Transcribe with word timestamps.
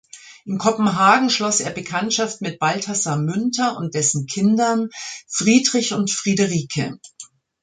In 0.45 0.57
Kopenhagen 0.57 1.29
schloss 1.29 1.59
er 1.59 1.69
Bekanntschaft 1.69 2.41
mit 2.41 2.57
Balthasar 2.57 3.17
Münter 3.17 3.77
und 3.77 3.93
dessen 3.93 4.25
Kindern 4.25 4.89
Friedrich 5.27 5.93
und 5.93 6.09
Friederike. 6.09 6.97